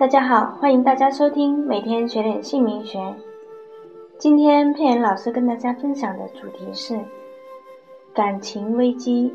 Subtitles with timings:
[0.00, 3.14] 大家好，欢迎大家收听每天学点姓名学。
[4.16, 6.98] 今天佩妍老师跟大家分享的主题是
[8.14, 9.30] 感情危机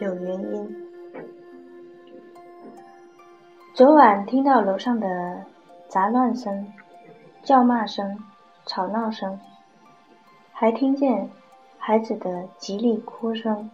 [0.00, 0.90] 有原因。
[3.74, 5.44] 昨晚听到楼上的
[5.86, 6.66] 杂乱声、
[7.44, 8.18] 叫骂声、
[8.66, 9.38] 吵闹声，
[10.50, 11.30] 还听见
[11.78, 13.70] 孩子的极力哭声。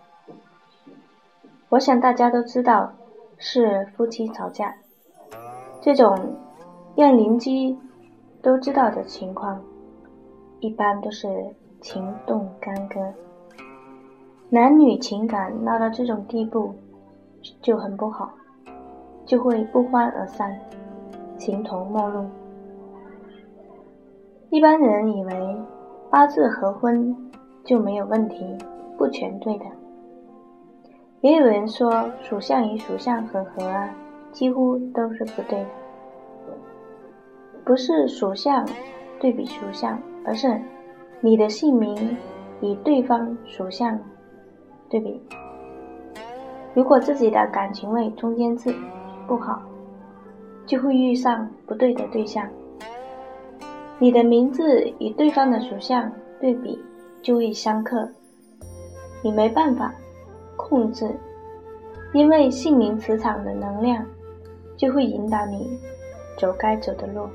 [1.70, 2.92] 我想大家都知道
[3.38, 4.74] 是夫妻吵架。
[5.84, 6.16] 这种
[6.97, 7.77] 让邻居
[8.41, 9.61] 都知道的情况，
[10.61, 11.29] 一般都是
[11.83, 13.01] 情动干戈，
[14.48, 16.75] 男女情感闹到这种地步
[17.61, 18.30] 就很不好，
[19.27, 20.58] 就会不欢而散，
[21.36, 22.25] 形同陌路。
[24.48, 25.56] 一般人以为
[26.08, 27.14] 八字合婚
[27.62, 28.56] 就没有问题，
[28.97, 29.67] 不全对的。
[31.20, 33.91] 也有人说属相与属相合合啊。
[34.34, 35.67] 几乎都是不对的，
[37.65, 38.67] 不是属相
[39.19, 40.61] 对比属相，而是
[41.20, 42.17] 你的姓名
[42.61, 43.98] 与对方属相
[44.89, 45.20] 对比。
[46.75, 48.75] 如果自己的感情位中间字
[49.27, 49.62] 不好，
[50.67, 52.48] 就会遇上不对的对象。
[53.98, 56.79] 你的名字与对方的属相对比
[57.23, 58.09] 就会相克，
[59.23, 59.95] 你没办法
[60.57, 61.11] 控制，
[62.12, 64.05] 因为姓名磁场的能量。
[64.77, 65.79] 就会引导你
[66.37, 67.29] 走该走的路。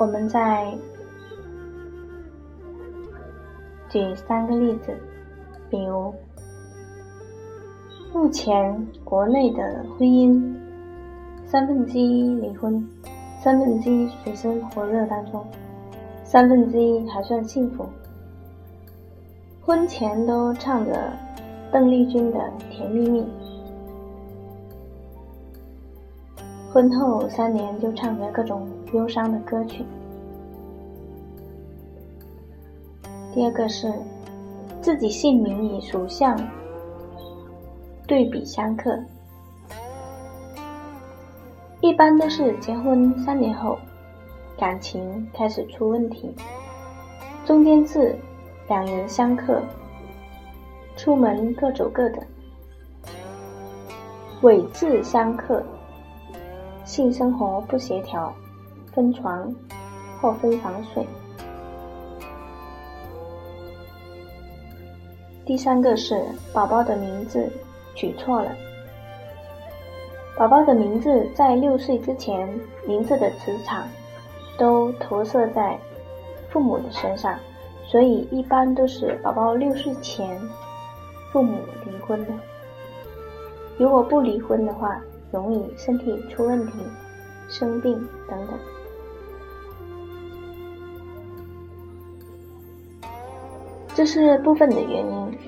[0.00, 0.74] 我们再
[3.90, 4.96] 举三个例子，
[5.68, 6.14] 比如
[8.10, 10.56] 目前国内的婚姻，
[11.44, 12.82] 三分之一离婚，
[13.42, 15.46] 三分之一水深火热当中，
[16.24, 17.84] 三分之一还算幸福，
[19.60, 21.12] 婚前都唱着。
[21.72, 22.38] 邓丽君的
[22.68, 23.20] 《甜蜜蜜》，
[26.72, 29.84] 婚后三年就唱着各种忧伤的歌曲。
[33.34, 33.92] 第二个是
[34.80, 36.38] 自己姓名与属相
[38.06, 38.96] 对比相克，
[41.80, 43.76] 一般都是结婚三年后
[44.56, 46.32] 感情开始出问题，
[47.44, 48.14] 中间字
[48.68, 49.60] 两人相克。
[50.96, 52.22] 出门各走各的，
[54.42, 55.64] 尾字相克，
[56.90, 58.34] 性生活不协调，
[58.92, 59.54] 分床
[60.20, 61.06] 或分房睡。
[65.46, 66.20] 第三个是
[66.52, 67.48] 宝宝的名字
[67.94, 68.50] 取错了，
[70.36, 72.52] 宝宝的名字在六岁之前，
[72.84, 73.84] 名字的磁场
[74.58, 75.78] 都投射在
[76.50, 77.38] 父母的身上，
[77.86, 80.36] 所以一般都是宝宝六岁前。
[81.32, 82.34] 父母离婚了，
[83.78, 85.00] 如果不离婚的话，
[85.30, 86.72] 容易身体出问题、
[87.48, 87.94] 生病
[88.28, 88.58] 等等。
[93.94, 95.38] 这是部分的原因，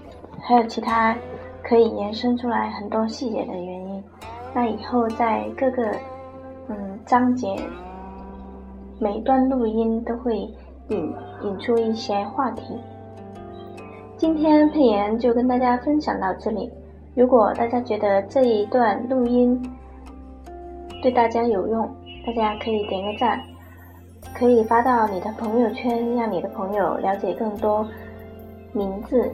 [0.41, 1.17] 还有其他
[1.63, 4.05] 可以延伸出来很多细节的原因。
[4.55, 5.91] 那以后在各个
[6.69, 7.57] 嗯章节，
[8.99, 10.37] 每一段录音都会
[10.89, 12.79] 引引出一些话题。
[14.19, 16.71] 今天佩妍就跟大家分享到这里。
[17.15, 19.61] 如果大家觉得这一段录音
[21.03, 21.89] 对大家有用，
[22.27, 23.39] 大家可以点个赞，
[24.35, 27.87] 可以发到你的朋友圈，让你的朋友了解更多
[28.73, 29.31] 名字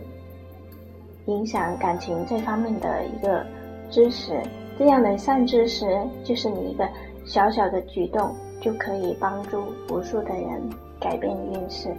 [1.26, 3.44] 影响感情这方面的一个
[3.90, 4.40] 知识。
[4.76, 5.86] 这样的善知识，
[6.24, 6.88] 就是你一个
[7.24, 11.94] 小小的举动，就可以帮助无数的人改变运势。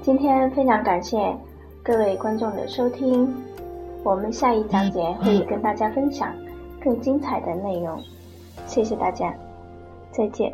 [0.00, 1.36] 今天非常感谢。
[1.82, 3.34] 各位观众的收听，
[4.02, 6.34] 我们下一章节会跟大家分享
[6.82, 8.02] 更精彩的内容。
[8.66, 9.34] 谢谢大家，
[10.10, 10.52] 再见。